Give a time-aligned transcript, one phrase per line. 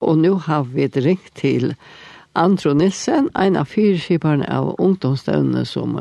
[0.00, 1.74] Og nå har vi ringt til
[2.34, 5.98] Andro Nilsen, en av fyrskiperne av ungdomsstøvnene som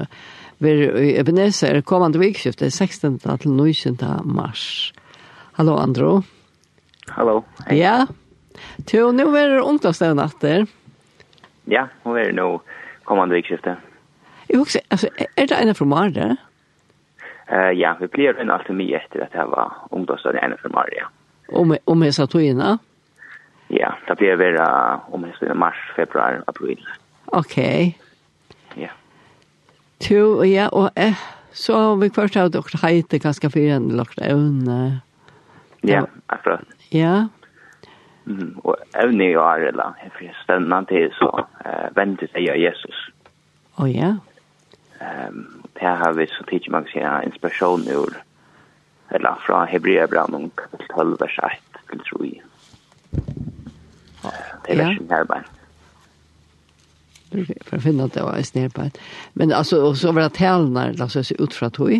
[0.64, 3.20] vil i Ebenezer er kommende vikskiftet 16.
[3.20, 3.98] til 19.
[4.24, 4.94] mars.
[5.58, 6.22] Hallo Andro.
[7.16, 7.44] Hallo.
[7.68, 7.80] Hei.
[7.82, 8.06] Ja.
[8.88, 10.68] Til nå er det ungdomsstøvnene etter.
[11.68, 12.50] Ja, nå er det nå
[13.10, 13.82] kommende vikskiftet.
[14.50, 16.38] Jeg husker, altså, er det en fra formarer?
[17.50, 21.02] Uh, ja, vi blir en alltid mye etter at jeg var ungdomsstøvnene en fra formarer,
[21.02, 21.10] ja.
[21.50, 22.78] Om, om jeg sa togene?
[22.78, 22.89] Ja.
[23.70, 24.68] Ja, det blir vera
[25.14, 26.80] om jeg spiller mars, februar, april.
[27.38, 27.58] Ok.
[28.78, 28.90] Ja.
[30.02, 30.18] Tu,
[30.50, 31.18] ja, og eh,
[31.54, 34.80] så har vi først har dere heite ganske fyrir enn dere evne.
[35.86, 36.66] Ja, akkurat.
[36.94, 37.28] Ja.
[38.26, 41.30] Mm, og evne i år, eller for stendene til, så
[41.66, 43.06] eh, venter jeg av Jesus.
[43.78, 44.16] Å oh, ja.
[45.00, 45.46] Um,
[45.80, 48.18] det har vi så tidlig man kan si inspirasjon ur,
[49.16, 52.49] eller fra Hebreabrann, kapitel 12, vers 1 til 3
[54.70, 54.98] eller ja.
[54.98, 55.56] sin arbeid.
[57.30, 58.98] For å finne at det var i snedbeid.
[59.38, 61.94] Men altså, og så var det talene, la oss si, ut fra tog?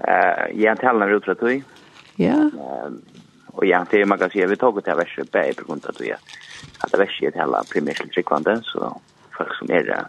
[0.00, 1.62] Uh, ja, talene var ut fra tog.
[2.18, 2.40] Ja.
[2.54, 2.96] Uh,
[3.54, 5.94] og ja, det er man kan si, vi tog til verset bare på grunn av
[5.94, 8.90] at vi at verset er hele primært til tryggvande, så
[9.36, 10.08] folk som er uh,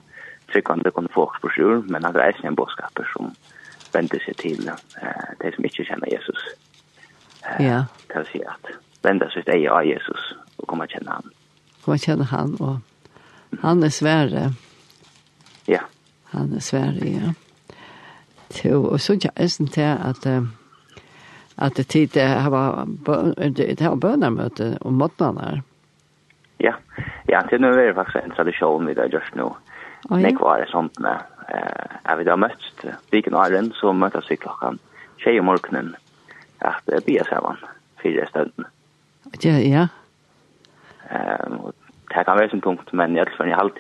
[0.50, 3.36] tryggvande kunne få på sjur, men at det er en bådskaper som
[3.94, 6.48] vender seg til uh, de som ikke kjenner Jesus.
[7.46, 7.84] Uh, ja.
[8.10, 8.74] Til å si at
[9.06, 11.32] vender seg til ei av Jesus, och komma kjenne han.
[11.86, 12.80] Komma kjenne han og
[13.62, 14.54] han er svære.
[15.68, 15.80] Ja.
[16.34, 17.34] Han er svære, ja.
[18.50, 20.26] Så, og så jag är sånt här att
[21.56, 22.86] at det tid det var
[23.50, 25.62] det här bönemöte om måttnader.
[26.58, 26.74] Ja.
[27.28, 29.44] Ja, det er är faktisk en tradisjon vi där just nu.
[30.10, 30.28] Oh, ja.
[30.28, 31.18] Det er det sånt med
[31.50, 34.80] eh äh, vi har møtt viken og æren, så møttes vi klokkan
[35.18, 35.96] tjej om morgenen
[36.62, 37.58] at äh, bia sammen
[38.02, 38.66] fire stunden.
[39.44, 39.88] Ja, ja.
[41.16, 41.74] Ehm och
[42.10, 43.80] det kan vara en punkt men i alla fall i halvt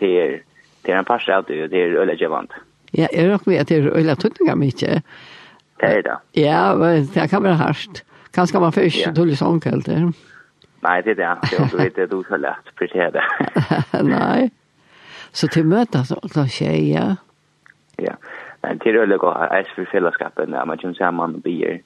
[0.81, 2.51] det är en pass out det är öle gevant.
[2.91, 5.03] Ja, är det med det öle tuttinga mycket.
[5.77, 6.17] Det är det.
[6.31, 8.03] Ja, men det kan vara harst.
[8.31, 9.11] Kanske man först ja.
[9.11, 9.87] dålig sånkelt.
[10.79, 11.37] Nej, det är det.
[11.51, 13.13] Det är inte du så lätt precis
[14.03, 14.51] Nej.
[15.31, 17.15] Så till så alltså tjej, Ja.
[17.97, 18.13] Ja.
[18.61, 21.81] Men till öle går är för fällskapen där man kan säga man blir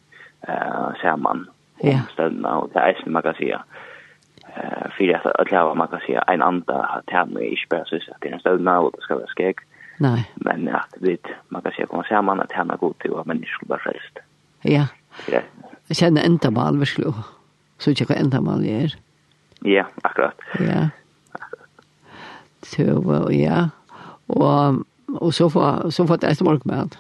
[0.48, 1.48] eh samman.
[1.82, 2.00] Ja.
[2.14, 3.64] Stanna och det är som man kan säga.
[3.68, 3.76] Ja
[5.00, 7.96] för at att lava man kan säga en anda att han är inte bara så
[7.96, 9.56] att det er en stöd og det skal være skeg.
[10.00, 10.24] Nei.
[10.36, 11.18] Men at vi,
[11.50, 14.20] man kan säga kommer se man att er god til, og men inte bara frelst.
[14.64, 14.86] Ja.
[15.32, 15.42] Ja.
[15.90, 17.14] Jeg kjenner enda mal verkligen.
[17.80, 18.96] Så jag hva enda mal er.
[19.66, 20.40] Ja, akkurat.
[20.60, 20.90] Ja.
[22.64, 22.84] Så
[23.32, 23.70] ja.
[24.28, 26.98] Og, og så får så får det ett morgonmat.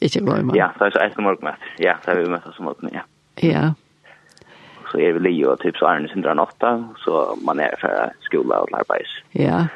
[0.00, 0.56] Inte glömma.
[0.56, 1.58] Ja, så er det ett morgonmat.
[1.78, 3.00] Ja, så er vi möts som åt ja.
[3.42, 3.74] Ja
[4.92, 8.12] så är vi Leo typ så är det sin drar åtta så man är för
[8.20, 9.04] skola och arbete.
[9.30, 9.66] Ja.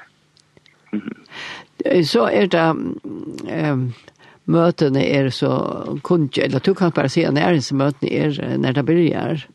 [2.05, 2.75] Så är det
[3.49, 3.93] ehm
[4.45, 5.51] mötena är så
[6.05, 9.47] kunde eller du kan bara se när ens mötena är när det börjar.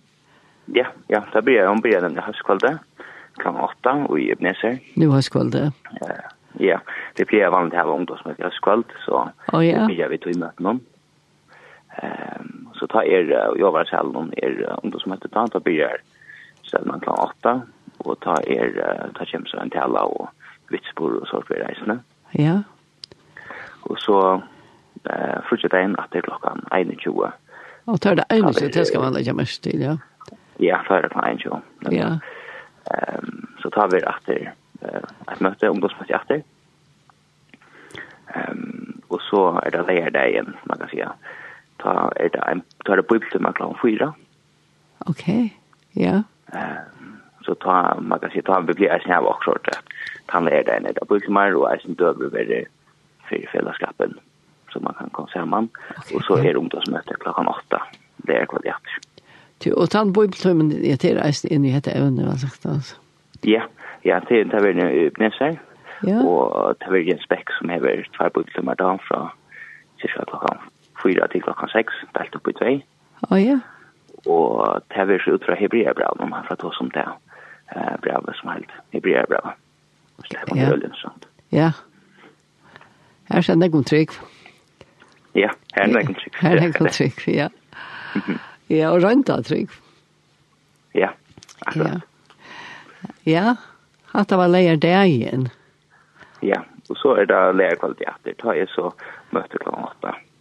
[0.65, 2.77] Ja, ja, det börjar om börjar den höstkvällen
[3.33, 4.79] klockan 8 och i Ebenezer.
[4.93, 5.71] Nu har skolan det.
[6.01, 6.07] Ja.
[6.57, 6.81] Ja,
[7.13, 9.79] det blir vanligt här ungdomsmöte höstkväll så oh, ja.
[9.79, 10.79] det blir vi två möten.
[12.03, 15.55] Ehm så tar er uh, jag var själv någon er om det som heter tant
[15.55, 15.97] och blir
[16.61, 17.61] så man klar åtta
[17.97, 20.29] och ta er ta kämpa så en tälla och
[20.69, 21.99] vitsbor och så för resorna.
[22.31, 22.63] Ja.
[23.81, 24.41] Och så
[25.03, 26.65] eh fortsätter en att det klockan
[26.97, 27.33] 21.
[27.85, 29.97] Och tar det en så det ska man lägga mest till, ja.
[30.57, 31.49] Ja, för det kan ju.
[31.79, 32.19] Ja.
[32.91, 36.43] Ehm så tar vi efter eh att möta om det som heter.
[38.27, 41.13] Ehm och så är det där dagen man kan säga
[41.83, 44.11] ta er det en, ta er det bibeltimme klokken fyra.
[45.09, 45.25] Ok,
[45.95, 46.21] ja.
[46.53, 49.81] Um, så ta, man kan si, ta en bibel er sin av også, at
[50.31, 52.53] ta er det en er det bibeltimme, og er sin døver ved
[53.29, 54.17] fyrir fellesskapen,
[54.71, 55.69] så man kan komme sammen.
[55.97, 57.83] Okay, og så er ungdomsmøtet klokken åtta,
[58.27, 58.97] det er kvalitet.
[59.77, 62.99] Og ta en bibeltimme, jeg til reisen inn i hette evne, hva sagt altså.
[63.45, 63.65] Ja,
[64.05, 65.57] ja, til ta verden i Bneser,
[66.05, 66.21] ja.
[66.21, 69.27] og det verden en Spekk, som hever tvær bibeltimme dagen fra
[70.01, 70.63] cirka klokken
[71.05, 72.75] fyra til klokkan seks, delt opp i tvei.
[73.29, 73.59] Å ja.
[74.25, 78.49] Og det er ut fra Hebreabra, om han får ta som det eh, brevet som
[78.53, 79.53] helt Hebreabra.
[80.25, 80.71] Stefan ja.
[80.71, 81.27] Bølgen, sånt.
[81.53, 81.71] Ja.
[83.29, 84.17] Her kjenner jeg om trygg.
[85.35, 86.37] Ja, her er det om trygg.
[86.41, 87.49] Her er jeg om trygg, ja.
[88.71, 89.73] Ja, og rønta trygg.
[90.95, 91.11] Ja,
[91.65, 92.05] akkurat.
[93.25, 93.55] Ja, ja.
[94.15, 95.49] at det var leier det igjen.
[96.45, 98.21] Ja, og så er det leierkvalitet.
[98.25, 98.93] Det tar jeg så
[99.35, 100.15] møte klokken åtta.
[100.15, 100.34] Ja.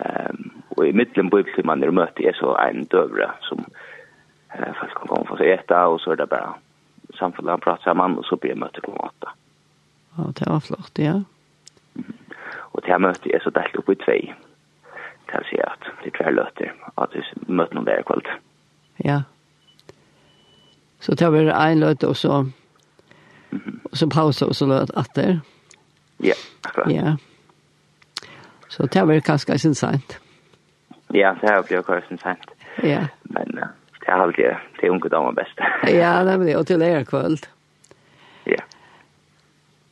[0.00, 1.30] Ehm och i mitten
[1.64, 3.64] man er mötte er så en døvre som
[4.54, 6.54] eh folk kan komme for seg etter, og så er det bare
[7.18, 9.30] samfunnet han prater sammen, og så blir jeg mötet klockan åtta.
[10.18, 11.14] Ja, det var flott, ja.
[12.72, 14.34] Og til jeg mötet er så delt opp i två.
[15.28, 17.22] Kan se at det tvär löter at vi
[17.54, 18.28] möter noen der kvällt.
[19.04, 19.22] Ja.
[21.00, 22.46] Så tar vi en løte, og så
[23.84, 25.18] och så pauser och så løte att.
[26.18, 26.92] Ja, akkurat.
[26.92, 27.16] Ja.
[28.70, 30.18] Så det var kanskje sin sent.
[31.14, 32.50] Ja, det har jo kanskje sin sent.
[32.86, 33.06] Ja.
[33.22, 33.68] Men uh,
[34.00, 35.58] det har alltid det unge damer best.
[36.00, 36.56] ja, det er det.
[36.56, 37.48] Og til er kvöld.
[38.46, 38.62] Ja.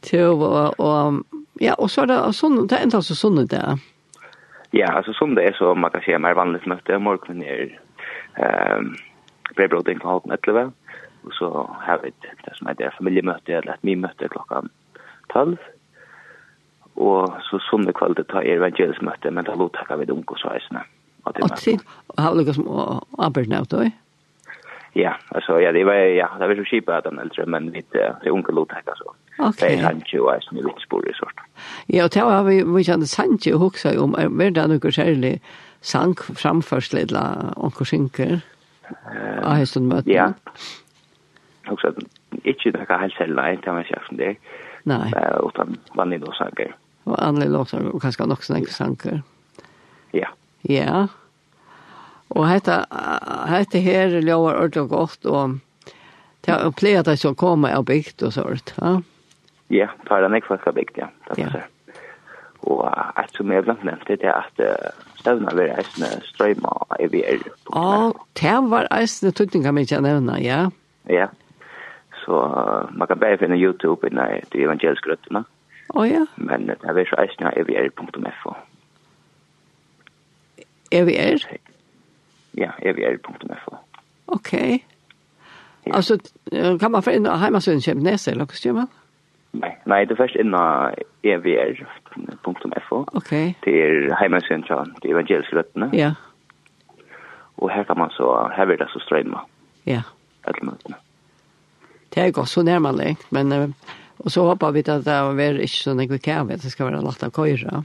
[0.02, 1.24] Til og, og
[1.60, 3.82] ja, og så er det sånn, det er enda så sånn det er.
[4.72, 6.98] Ja, altså som det er så man kan si, mer vanligt møte.
[6.98, 7.78] Morgenen er
[8.38, 8.94] ehm
[9.56, 10.72] brevbrodden på halv 11.
[11.24, 11.48] Og så
[11.86, 14.62] har vi det som heter familiemøte eller et mimøte klokka
[15.32, 15.58] 12
[16.98, 20.82] og så sunne kvalitet tar evangelsmøte, men da lot takka vi det unge så eisene.
[21.24, 22.68] Og til, og har lukket som
[23.18, 23.90] arbeidene nå, da?
[24.96, 27.84] Ja, altså, ja, det var, ja, det var så kjipa at han eldre, men vi
[27.94, 29.14] er unge lot takka så.
[29.38, 29.60] Ok.
[29.60, 31.42] Det er Sanchi og eisene i Vitsbor i sort.
[31.92, 35.36] Ja, og til har vi, vi kjente sanje og hoksa om, er det noe særlig
[35.80, 38.38] sang framførsel eller onker synker?
[38.88, 40.10] Ja, hesten møten.
[40.10, 40.32] Ja,
[41.68, 41.92] hoksa,
[42.42, 42.56] det
[42.88, 44.34] kan helt selv, nei, det var som det.
[44.88, 45.12] Nei.
[45.44, 46.74] Utan vanlig då saker
[47.08, 49.22] og andre låter, og kanskje nok sånne sanker.
[50.16, 50.30] Ja.
[50.68, 51.06] Ja.
[52.36, 52.82] Og hette,
[53.48, 55.58] hette her lover ordentlig godt, og
[56.44, 58.98] det er flere at jeg skal komme og bygd og sånt, ja?
[59.68, 61.08] Ja, det er en ikke folk har bygd, ja.
[61.36, 61.64] Ja.
[62.68, 64.62] Og et som jeg blant nevnte, det er at
[65.20, 67.36] støvna vil reisende strøyma i VR.
[67.36, 67.58] er.
[67.76, 70.64] Å, det var eisne tøtninga min jeg nevne, ja.
[71.08, 71.28] Ja.
[72.24, 72.40] Så
[72.92, 75.44] man kan bare finne YouTube inne i evangeliske røttene.
[75.44, 75.57] Ja
[75.94, 76.26] Oh, ja.
[76.36, 78.54] Men det er så eisen av evr.fo.
[80.92, 81.44] Evr?
[82.58, 83.76] Ja, evr.fo.
[84.26, 84.52] Ok.
[84.52, 85.94] Ja.
[85.94, 86.18] Altså,
[86.80, 88.90] kan man få inn av heimassøren Kjemnes, eller hva styrer man?
[89.56, 93.04] Nei, nei, det er først inn av evr.fo.
[93.16, 93.32] Ok.
[93.64, 95.88] Det er heimassøren til de evangeliske røttene.
[95.96, 96.12] Ja.
[97.58, 99.40] Og her kan man så, her vil det så strømme.
[99.88, 100.04] Ja.
[100.44, 101.00] Etter møtene.
[102.14, 103.52] Det er godt så nærmere, men...
[103.52, 106.90] Uh, Og så håper vi at det er ikke sånn jeg kan at det skal
[106.90, 107.84] være lagt av køyre.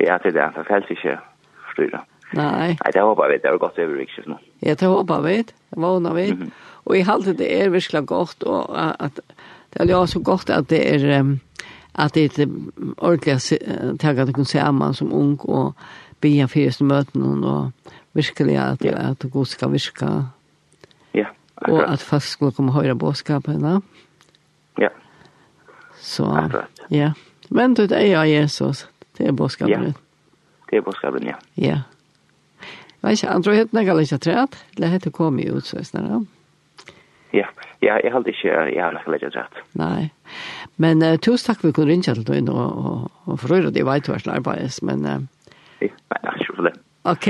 [0.00, 0.48] Ja, det er det.
[0.56, 1.18] Det er ikke
[1.72, 2.04] styrer.
[2.32, 2.72] Nei.
[2.80, 3.38] Nei, det håper vi.
[3.42, 4.38] Det er godt over ikke nå.
[4.64, 5.36] Ja, det håper vi.
[5.44, 6.32] Det våner vi.
[6.32, 6.50] Mm -hmm.
[6.84, 8.66] Og i halte det er virkelig godt, og
[9.04, 9.20] at
[9.72, 11.20] det er jo så godt at det er...
[11.20, 11.40] Um,
[11.94, 12.48] at det er
[12.98, 15.74] ordentlig å ta at du kan se man som ung og
[16.20, 17.72] be fyrste første møten og
[18.14, 19.10] virkelig at, ja.
[19.10, 20.08] at det god skal virke.
[21.14, 21.26] Ja,
[21.56, 21.84] akkurat.
[21.84, 23.80] Og at folk skulle komme høyre høre bådskapene.
[24.78, 24.88] Ja,
[26.02, 26.80] Så, Akkurat.
[26.90, 27.12] ja.
[27.50, 28.88] Men du, det er Jesus.
[29.18, 29.84] Det er bådskapen.
[29.84, 29.92] Ja,
[30.70, 31.34] det er bådskapen, ja.
[31.56, 31.78] Ja.
[33.02, 34.56] Jeg vet ikke, andre heter jeg ikke trett.
[34.78, 36.26] Det heter kommet ut, så jeg
[37.32, 37.46] Ja,
[37.82, 39.62] ja, jeg hadde ikke, jeg har ikke trett.
[39.74, 40.10] Nei.
[40.76, 43.54] Men uh, tusen takk for at du kunne ringe til deg, og, og, og for
[43.54, 45.06] øyre, det var hva som arbeides, men...
[45.06, 45.48] Uh,
[45.80, 46.74] ja, nei, ikke for det.
[47.04, 47.28] Ok.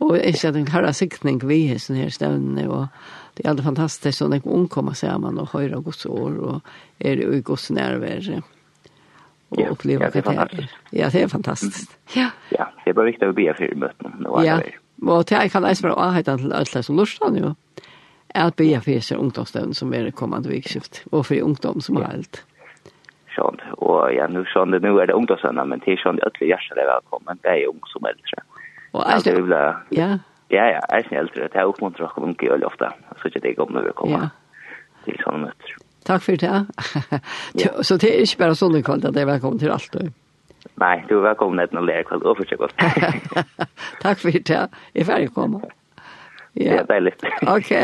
[0.00, 2.86] Og jeg kjenner, en er sikning vi, sånn her stevnene, og
[3.34, 6.60] det är alldeles fantastiskt så när hon kommer så man och höra Guds år och
[6.98, 8.42] är i Guds närvaro
[9.50, 10.28] och ja, uppleva ja, det.
[10.28, 11.98] Är ja, det är fantastiskt.
[12.14, 12.30] Ja.
[12.48, 14.60] Ja, det är bara viktigt att be för möten och Ja.
[15.02, 17.54] Och det kan läsa bara att han till alla som lustar nu.
[18.34, 22.04] Är att be för sig ungdomsstund som är kommande vikskift och för ungdom som har
[22.04, 22.44] allt.
[23.36, 23.60] Sånt.
[23.76, 26.86] Och ja, nu sånt nu är det ungdomsstund men det är sånt öll hjärta det
[26.86, 27.38] välkommen.
[27.42, 28.42] Det är ung som äldre.
[28.90, 29.30] Och alltså,
[29.88, 30.18] ja.
[30.50, 31.46] Ja, ja, jeg er eldre.
[31.52, 32.90] Det er oppmuntret å komme unge veldig ofte.
[33.20, 34.30] Så ikke det kommer når vi kommer ja.
[35.06, 35.76] til sånne møter.
[36.08, 36.56] Takk for det.
[37.86, 40.00] Så det er ikke bare sånn i kveld at jeg er velkommen til alt.
[40.80, 43.44] Nei, du er velkommen til å lære kveld og fortsatt godt.
[44.04, 44.48] Takk for det.
[44.48, 45.62] Jeg er ferdig å komme.
[46.58, 47.14] Ja, det er deilig.
[47.46, 47.74] Ok.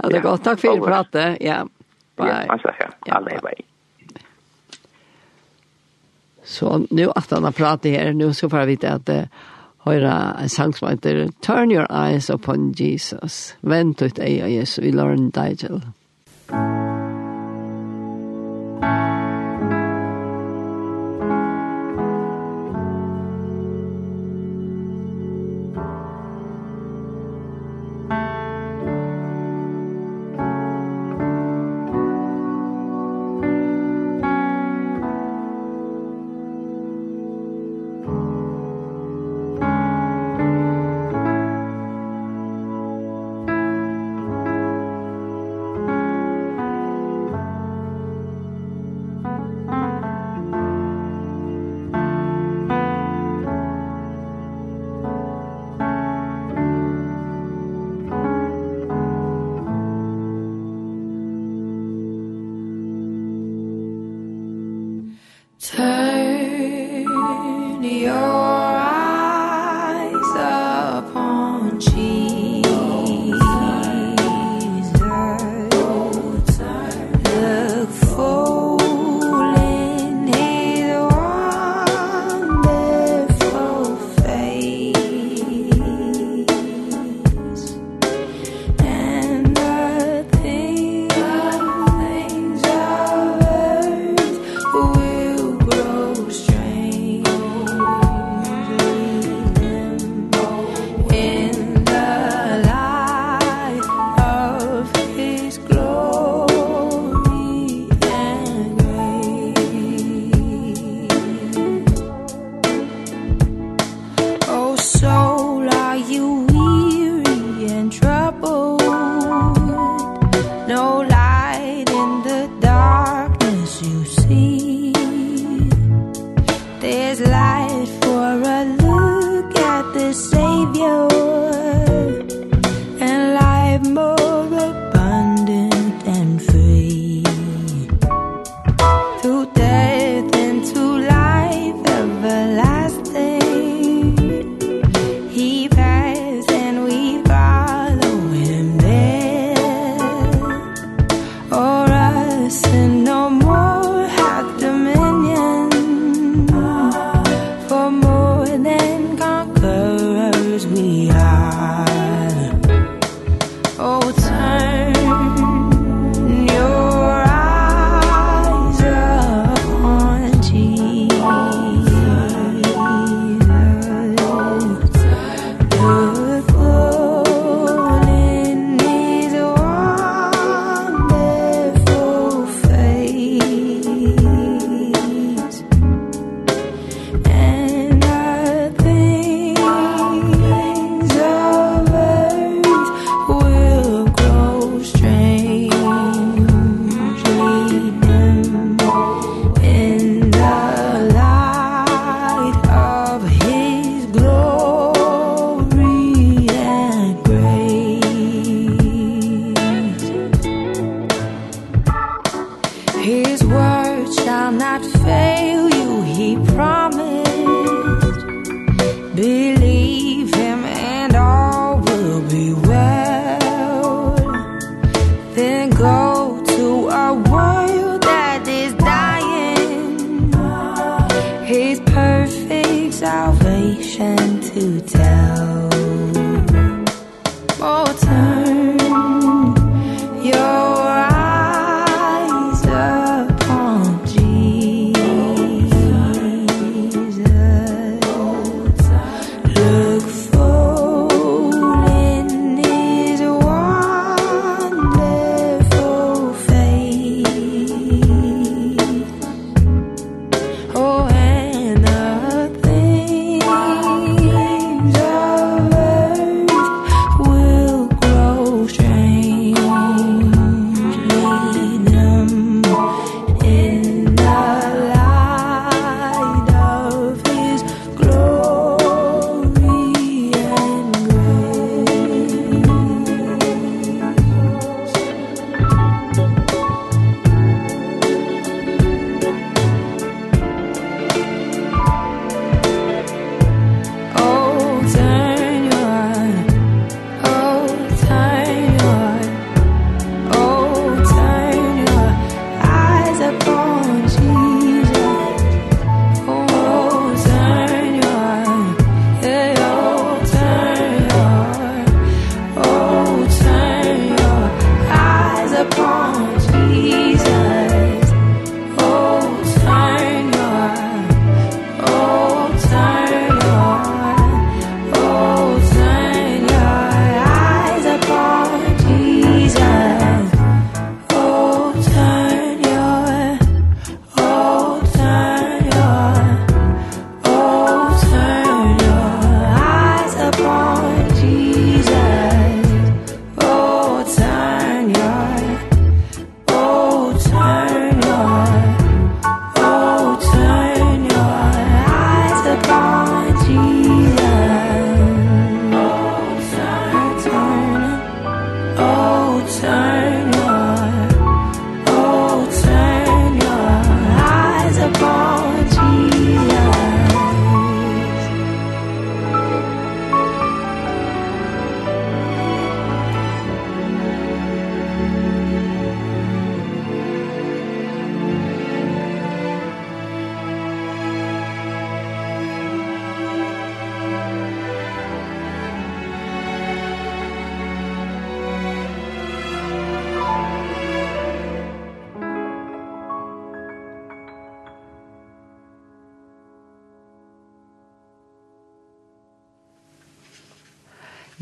[0.00, 0.24] Ha det ja.
[0.24, 0.46] godt.
[0.48, 1.38] Takk for pratet.
[1.44, 1.62] Ja,
[2.18, 2.40] bye.
[2.48, 2.96] Ja, takk.
[3.12, 3.68] Alle er bye.
[6.42, 9.10] Så nu att han har pratat här, nu så får jag veta att
[9.86, 13.54] høyre en sang som heter Turn Your Eyes Upon Jesus.
[13.62, 14.84] Vent ut ei av Jesus.
[14.84, 15.82] vi lærne deg til.
[18.82, 19.11] Musikk
[65.62, 65.91] Turn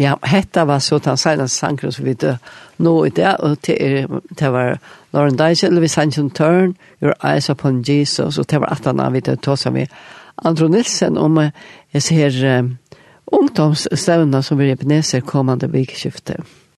[0.01, 2.39] Ja, hetta var så den senaste sangren som vi døde
[2.79, 4.07] nå i det, og det,
[4.39, 4.79] det var
[5.13, 9.21] Lauren Dice, Elvis Hansen Turn, Your Eyes Upon Jesus, og det var at han vi
[9.21, 9.87] døde tog som vi
[10.45, 11.37] Andro Nilsen om
[11.93, 12.79] jeg ser um,
[13.27, 16.41] ungdomsstevna som vi repeneser kommande vikskiftet.